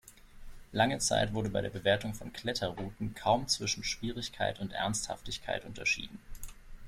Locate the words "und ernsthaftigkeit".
4.59-5.63